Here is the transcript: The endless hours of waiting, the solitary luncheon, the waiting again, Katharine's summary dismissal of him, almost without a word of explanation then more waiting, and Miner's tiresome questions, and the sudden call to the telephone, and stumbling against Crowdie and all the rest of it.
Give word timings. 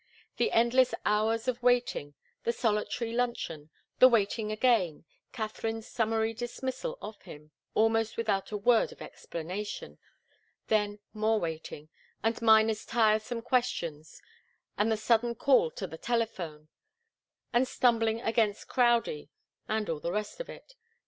The 0.37 0.51
endless 0.51 0.95
hours 1.05 1.47
of 1.47 1.61
waiting, 1.61 2.15
the 2.43 2.51
solitary 2.51 3.13
luncheon, 3.13 3.69
the 3.99 4.07
waiting 4.09 4.51
again, 4.51 5.05
Katharine's 5.31 5.85
summary 5.85 6.33
dismissal 6.33 6.97
of 7.03 7.21
him, 7.21 7.51
almost 7.75 8.17
without 8.17 8.51
a 8.51 8.57
word 8.57 8.91
of 8.91 8.99
explanation 9.03 9.99
then 10.69 10.97
more 11.13 11.39
waiting, 11.39 11.89
and 12.23 12.41
Miner's 12.41 12.83
tiresome 12.83 13.43
questions, 13.43 14.23
and 14.75 14.91
the 14.91 14.97
sudden 14.97 15.35
call 15.35 15.69
to 15.69 15.85
the 15.85 15.99
telephone, 15.99 16.69
and 17.53 17.67
stumbling 17.67 18.21
against 18.21 18.67
Crowdie 18.67 19.29
and 19.67 19.87
all 19.87 19.99
the 19.99 20.11
rest 20.11 20.39
of 20.39 20.49
it. 20.49 20.73